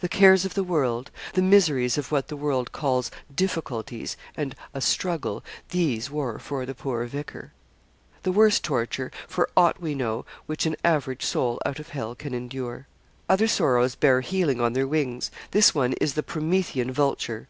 [0.00, 4.82] The cares of the world the miseries of what the world calls 'difficulties' and a
[4.82, 7.54] 'struggle' these were for the poor vicar;
[8.22, 12.34] the worst torture, for aught we know, which an average soul out of hell can
[12.34, 12.86] endure.
[13.30, 17.48] Other sorrows bear healing on their wings; this one is the Promethean vulture.